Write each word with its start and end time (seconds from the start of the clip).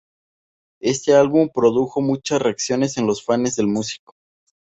Este 0.81 1.13
álbum 1.13 1.51
produjo 1.53 2.01
muchas 2.01 2.41
reacciones 2.41 2.97
en 2.97 3.05
los 3.05 3.23
fanes 3.23 3.55
del 3.57 3.67
músico. 3.67 4.15